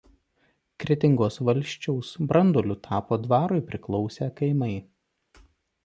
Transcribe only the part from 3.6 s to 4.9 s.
priklausę kaimai.